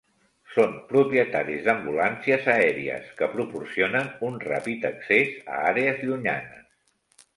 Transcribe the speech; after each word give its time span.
Són 0.51 0.71
propietaris 0.91 1.67
d'ambulàncies 1.67 2.49
aèries, 2.55 3.11
que 3.21 3.29
proporcionen 3.35 4.09
un 4.31 4.41
ràpid 4.47 4.89
accés 4.93 5.37
a 5.59 5.61
àrees 5.75 6.03
llunyanes. 6.09 7.25